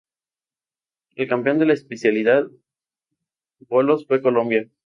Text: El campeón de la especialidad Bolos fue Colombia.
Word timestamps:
El 1.13 1.27
campeón 1.29 1.59
de 1.59 1.67
la 1.67 1.73
especialidad 1.73 2.47
Bolos 3.69 4.07
fue 4.07 4.19
Colombia. 4.19 4.67